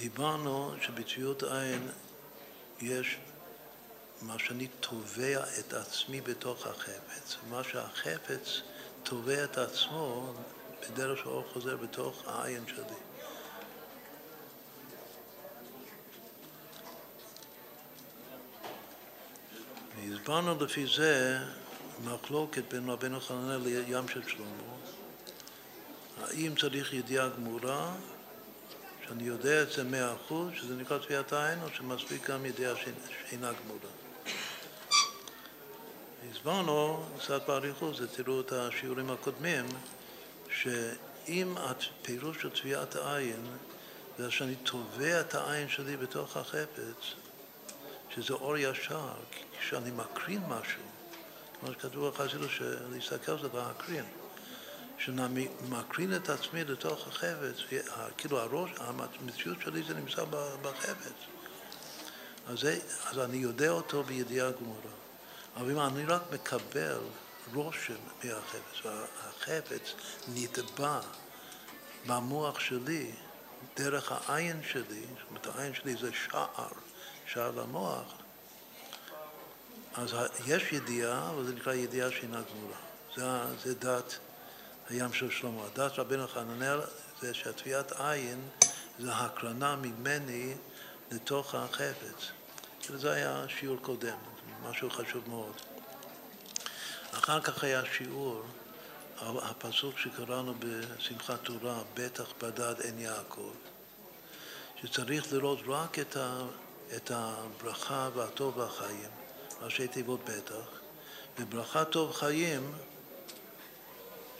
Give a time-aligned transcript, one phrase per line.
[0.00, 1.88] דיברנו שבתביעות עין
[2.80, 3.18] יש
[4.22, 7.36] מה שאני תובע את עצמי בתוך החפץ.
[7.50, 8.60] מה שהחפץ
[9.02, 10.34] תובע את עצמו
[10.80, 12.98] בדרך שאור חוזר בתוך העין שלי.
[19.96, 21.38] והסברנו לפי זה
[22.04, 24.76] מחלוקת בין רבנו חננאל לים של שלמה,
[26.22, 27.94] האם צריך ידיעה גמורה,
[29.08, 33.52] שאני יודע את זה מאה אחוז, שזה נקרא תביעת העין, או שמספיק גם ידיעה שאינה
[33.52, 33.90] גמורה.
[36.30, 39.66] הסברנו קצת באריכות, זה תראו את השיעורים הקודמים,
[40.50, 43.46] שאם הפירוש של תביעת העין
[44.18, 47.14] זה שאני תובע את העין שלי בתוך החפץ,
[48.14, 49.10] שזה אור ישר,
[49.60, 50.82] כשאני מקרין משהו,
[51.60, 54.04] כמו שכתוב בחסידות, שלהסתכל זה להקרין,
[54.98, 57.56] שאני מקרין את עצמי לתוך החפץ,
[58.16, 60.24] כאילו הראש, המציאות שלי זה נמצא
[60.62, 61.12] בחפץ.
[62.48, 62.66] אז,
[63.10, 64.92] אז אני יודע אותו בידיעה גמורה.
[65.56, 66.98] אבל אם אני רק מקבל
[67.54, 69.94] רושם מהחפץ, והחפץ
[70.34, 71.00] נתבע
[72.06, 73.12] במוח שלי,
[73.76, 76.68] דרך העין שלי, זאת אומרת העין שלי זה שער,
[77.26, 78.14] שער למוח,
[79.94, 80.14] אז
[80.46, 82.76] יש ידיעה, אבל זה נקרא ידיעה שאינה גמורה.
[83.16, 84.18] זה, זה דת
[84.88, 85.62] הים של שלמה.
[85.74, 86.80] דת רבנו חננאל
[87.20, 88.48] זה שהטביעת עין
[88.98, 90.54] זה הקרנה ממני
[91.10, 92.30] לתוך החפץ.
[92.88, 94.16] זה היה שיעור קודם.
[94.62, 95.52] משהו חשוב מאוד.
[97.12, 98.42] אחר כך היה שיעור
[99.20, 103.52] הפסוק שקראנו בשמחת תורה, בטח בדד עין יעקב,
[104.82, 106.42] שצריך לראות רק את, ה,
[106.96, 109.10] את הברכה והטוב והחיים,
[109.60, 110.80] ראשי תיבות בטח,
[111.38, 112.72] וברכה טוב חיים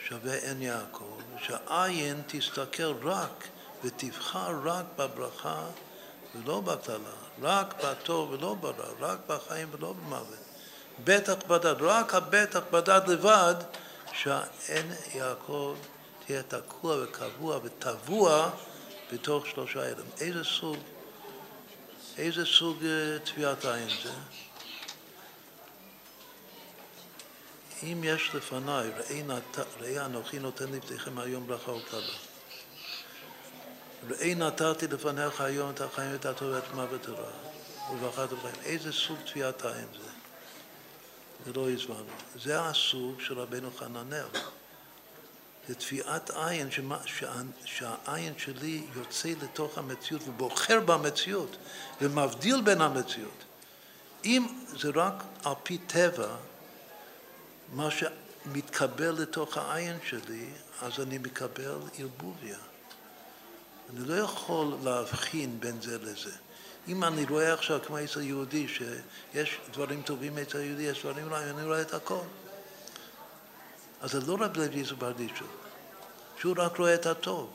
[0.09, 3.49] שווה עין יעקב, שהעין תסתכל רק
[3.85, 5.67] ותבחר רק בברכה
[6.35, 6.99] ולא בקללה,
[7.43, 10.39] רק בטוב ולא ברע, רק בחיים ולא במוות.
[11.05, 13.55] בטח בדד, רק הבטח בדד לבד,
[14.13, 15.77] שהאין יעקב
[16.27, 18.51] תהיה תקוע וקבוע וטבוע
[19.13, 20.03] בתוך שלושה אלה.
[20.21, 20.79] איזה סוג,
[22.19, 22.77] איזה סוג
[23.25, 24.13] תביעת אה, עין זה?
[27.83, 28.91] אם יש לפניי,
[29.81, 32.13] ראי אנוכי נותן לפניכם היום ברכה וקללה.
[34.09, 37.31] ראי נתתי לפניך היום את החיים ואת הטוב ואת מוות הרע
[37.93, 38.55] וברכת החיים.
[38.65, 40.11] איזה סוג תביעת עין זה?
[41.47, 42.11] זה לא הסברנו.
[42.37, 44.27] זה הסוג של רבנו חננאל.
[45.69, 47.33] זה תביעת עין שמה, שה,
[47.65, 51.57] שהעין שלי יוצא לתוך המציאות ובוחר במציאות
[52.01, 53.45] ומבדיל בין המציאות.
[54.25, 54.47] אם
[54.77, 55.15] זה רק
[55.45, 56.37] על פי טבע,
[57.73, 60.51] מה שמתקבל לתוך העין שלי,
[60.83, 62.59] אז אני מקבל ערבוביה.
[63.91, 66.33] אני לא יכול להבחין בין זה לזה.
[66.89, 71.59] אם אני רואה עכשיו כמו אצל יהודי שיש דברים טובים אצל יהודי, יש דברים רעים,
[71.59, 72.21] אני רואה את הכל.
[74.01, 75.45] אז זה לא רב לוי זוברדיצ'ו,
[76.39, 77.53] שהוא רק רואה את הטוב.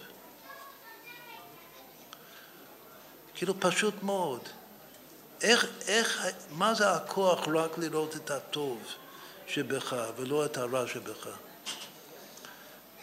[3.35, 4.41] כאילו פשוט מאוד.
[5.41, 8.79] איך, איך, מה זה הכוח רק לראות את הטוב
[9.47, 11.27] שבך ולא את הרע שבך?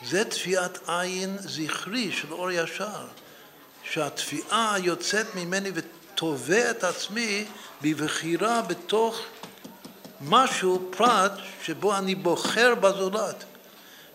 [0.07, 3.07] זה תביעת עין זכרי של אור ישר,
[3.83, 7.47] שהתביעה יוצאת ממני ותובע את עצמי
[7.83, 9.21] בבחירה בתוך
[10.21, 13.45] משהו, פרט, שבו אני בוחר בזולת.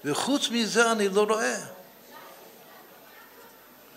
[0.05, 1.57] וחוץ מזה אני לא רואה.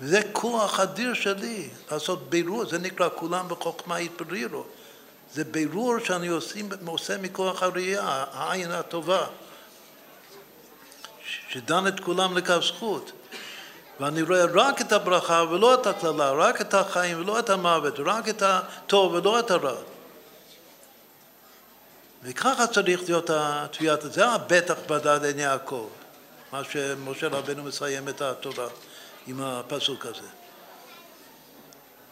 [0.01, 4.65] וזה כוח אדיר שלי, לעשות בירור, זה נקרא כולם בחוכמה יתברירו.
[5.35, 9.27] זה בירור שאני עושה, עושה מכוח הראייה, העין הטובה.
[11.49, 13.13] שדן את כולם לכף זכות.
[14.01, 18.29] ואני רואה רק את הברכה ולא את הקללה, רק את החיים ולא את המוות, רק
[18.29, 19.77] את הטוב ולא את הרע.
[22.23, 25.89] וככה צריך להיות התביעת, זה הבטח בדד עין יעקב,
[26.53, 28.69] מה שמשה רבנו מסיים את התורה
[29.27, 30.29] עם הפסוק הזה.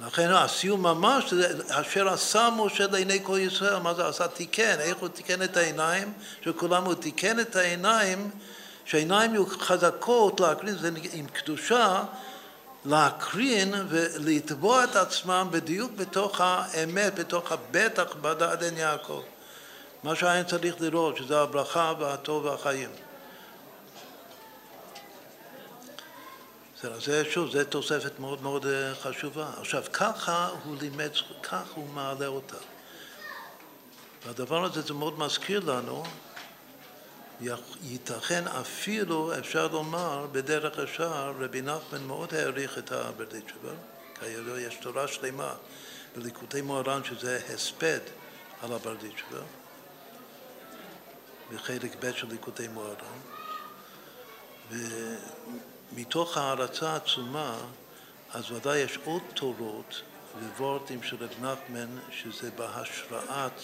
[0.00, 1.32] לכן הסיום ממש
[1.68, 4.28] אשר עשה משה לעיני כל ישראל, מה זה עשה?
[4.28, 6.12] תיקן, איך הוא תיקן את העיניים?
[6.44, 8.30] של כולם הוא תיקן את העיניים
[8.84, 12.02] שהעיניים יהיו חזקות להקרין, זה עם קדושה,
[12.84, 19.22] להקרין ולתבוע את עצמם בדיוק בתוך האמת, בתוך הבטח בדעת עין יעקב.
[20.02, 22.90] מה שהעין צריך לראות, שזה הברכה והטוב והחיים.
[26.82, 29.50] זה שוב, זו תוספת מאוד מאוד אה, חשובה.
[29.60, 31.10] עכשיו, ככה הוא לימד,
[31.42, 32.56] ככה הוא מעלה אותה.
[34.26, 36.04] והדבר הזה זה מאוד מזכיר לנו
[37.82, 43.72] ייתכן אפילו, אפשר לומר, בדרך השער, רבי נחמן מאוד העריך את הברדיצ'בה,
[44.20, 45.54] כידוע יש תורה שלמה
[46.16, 48.00] בליקוטי מוהר"ן שזה הספד
[48.62, 49.40] על הברדיצ'בה,
[51.52, 53.18] בחלק ב' של ליקוטי מוהר"ן,
[55.92, 57.58] ומתוך הערצה עצומה,
[58.32, 60.02] אז ודאי יש עוד תורות
[60.56, 63.60] ווורטים של רב נחמן, שזה בהשראת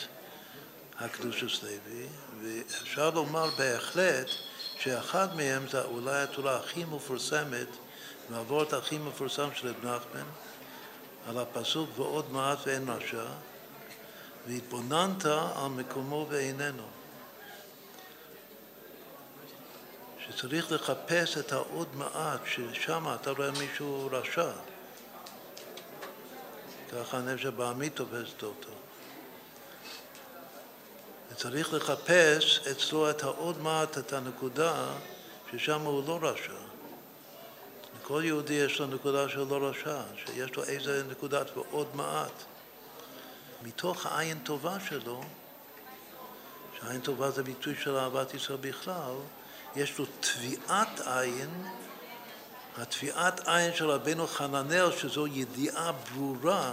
[1.00, 2.06] הקדושת לוי,
[2.42, 4.26] ואפשר לומר בהחלט
[4.78, 7.68] שאחד מהם זה אולי התורה הכי מפורסמת,
[8.30, 10.26] והוורט הכי מפורסם של רב נחמן,
[11.28, 13.24] על הפסוק ועוד מעט ואין רשע,
[14.46, 17.01] והתבוננת על מקומו ואיננו.
[20.36, 24.50] שצריך לחפש את העוד מעט, ששם אתה רואה מישהו רשע.
[26.92, 28.68] ככה הנפש הבעמית תופסת אותו.
[31.32, 34.86] וצריך לחפש אצלו את העוד מעט, את הנקודה,
[35.50, 36.52] ששם הוא לא רשע.
[38.00, 42.44] לכל יהודי יש לו נקודה שהוא לא רשע, שיש לו איזה נקודת ועוד מעט.
[43.62, 45.24] מתוך העין טובה שלו,
[46.80, 49.14] שעין טובה זה ביטוי של אהבת ישראל בכלל,
[49.76, 51.66] יש לו תביעת עין,
[52.78, 56.72] התביעת עין של רבנו חננאל, שזו ידיעה ברורה,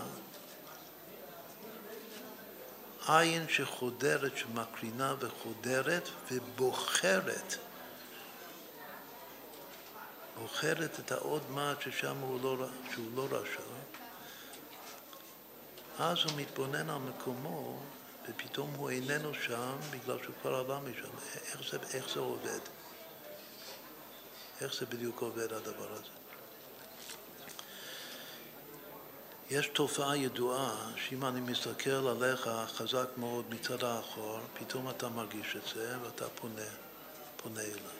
[3.07, 7.55] עין שחודרת, שמקרינה וחודרת ובוחרת,
[10.41, 13.61] בוחרת את העוד מעט ששם הוא לא, שהוא לא רשע,
[15.99, 17.79] אז הוא מתבונן על מקומו
[18.29, 21.09] ופתאום הוא איננו שם בגלל שהוא כבר עבר משם.
[21.51, 22.59] איך זה, איך זה עובד?
[24.61, 26.09] איך זה בדיוק עובד הדבר הזה?
[29.49, 35.75] יש תופעה ידועה שאם אני מסתכל עליך חזק מאוד מצד האחור, פתאום אתה מרגיש את
[35.75, 36.69] זה ואתה פונה,
[37.37, 37.99] פונה אליו.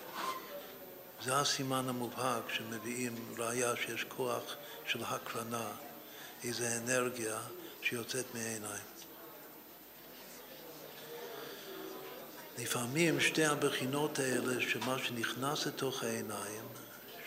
[1.23, 4.43] זה הסימן המובהק שמביאים ראיה שיש כוח
[4.87, 5.71] של הקרנה,
[6.43, 7.39] איזו אנרגיה
[7.81, 8.98] שיוצאת מהעיניים.
[12.61, 16.65] לפעמים שתי הבחינות האלה, שמה שנכנס לתוך העיניים,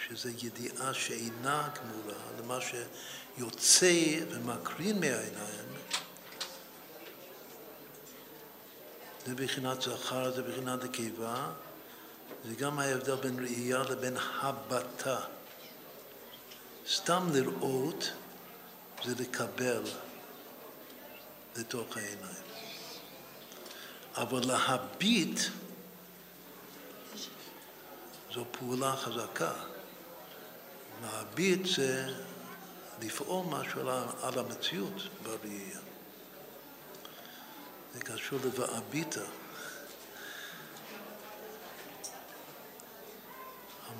[0.08, 5.68] שזה ידיעה שאינה גמולה, למה שיוצא ומקרין מהעיניים,
[9.26, 11.52] זה בחינת זכר, זה בחינת נקבה,
[12.44, 15.20] זה גם ההבדל בין ראייה לבין הבטה.
[16.88, 18.12] סתם לראות
[19.04, 19.82] זה לקבל
[21.56, 22.51] לתוך העיניים.
[24.16, 25.40] אבל להביט
[28.34, 29.52] זו פעולה חזקה.
[31.02, 32.14] להביט זה
[33.02, 33.80] לפעול משהו
[34.22, 35.78] על המציאות בראייה.
[37.94, 39.20] זה קשור ל"ואביטה".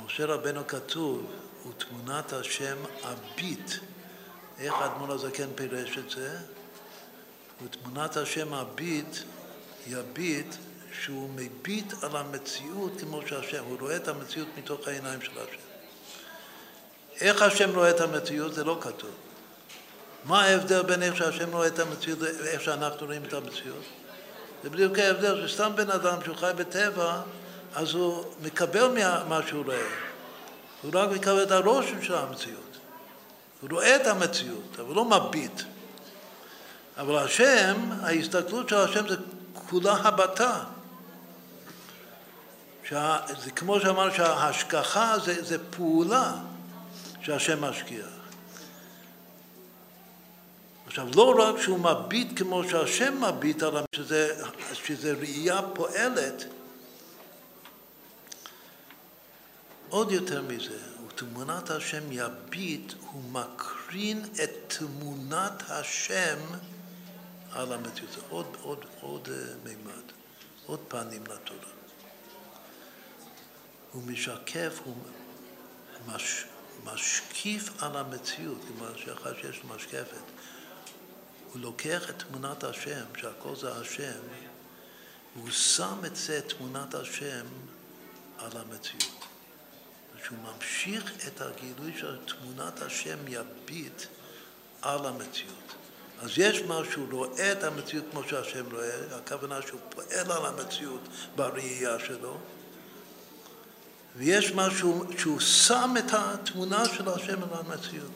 [0.05, 1.32] משה רבנו כתוב,
[1.69, 3.70] ותמונת השם אביט.
[4.58, 6.38] איך האדמו"ר הזקן פירש את זה?
[7.65, 9.17] ותמונת השם אביט
[9.87, 10.55] יביט
[11.02, 15.62] שהוא מביט על המציאות כמו שהשם, הוא רואה את המציאות מתוך העיניים של השם.
[17.20, 19.11] איך השם רואה את המציאות זה לא כתוב.
[20.25, 23.84] מה ההבדל בין איך שהשם רואה את המציאות לאיך שאנחנו רואים את המציאות?
[24.62, 27.20] זה בדיוק ההבדל, שסתם בן אדם שהוא חי בטבע,
[27.75, 28.88] אז הוא מקבל
[29.29, 29.87] מה שהוא רואה.
[30.82, 32.79] הוא רק מקבל את הרושם של המציאות.
[33.61, 35.62] הוא רואה את המציאות, אבל לא מביט.
[36.98, 39.17] אבל השם, ההסתכלות של השם זה
[39.72, 40.64] כולה הבטה.
[42.88, 46.34] שה, זה כמו שאמרנו שההשגחה זה, זה פעולה
[47.22, 48.05] שהשם משקיע.
[50.86, 56.44] עכשיו, לא רק שהוא מביט כמו שהשם מביט עליו, שזה, שזה ראייה פועלת,
[59.88, 66.38] עוד יותר מזה, ותמונת השם יביט, הוא מקרין את תמונת השם
[67.53, 68.11] על המציאות.
[68.29, 70.13] עוד, עוד, עוד uh, מימד,
[70.67, 71.73] עוד פנים לתורה.
[73.93, 74.97] הוא משקף, הוא
[76.06, 76.44] מש,
[76.85, 80.23] משקיף על המציאות, כלומר שאחד שיש לו משקפת.
[81.53, 84.21] הוא לוקח את תמונת השם, שהכל זה השם,
[85.37, 87.47] והוא שם את זה, תמונת השם,
[88.39, 89.25] על המציאות.
[90.25, 94.03] שהוא ממשיך את הגילוי של תמונת השם יביט
[94.82, 95.75] על המציאות.
[96.22, 101.98] אז יש משהו, רואה את המציאות כמו שהשם רואה, הכוונה שהוא פועל על המציאות בראייה
[101.98, 102.36] שלו,
[104.17, 108.12] ויש משהו שהוא שם את התמונה של השם על המציאות.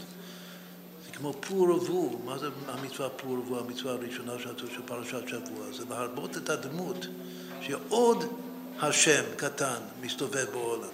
[1.06, 5.72] זה כמו פור ורבו, מה זה המצווה פור ורבו, המצווה הראשונה של פרשת שבוע?
[5.72, 7.06] זה להרבות את הדמות,
[7.60, 8.24] שעוד
[8.80, 10.88] השם קטן מסתובב בעולם.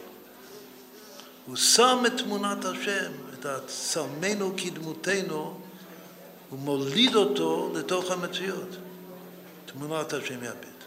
[1.47, 5.61] הוא שם את תמונת השם, את הצלמנו כדמותנו,
[6.53, 8.77] הוא מוליד אותו לתוך המציאות.
[9.67, 10.82] תמונת השם יביט.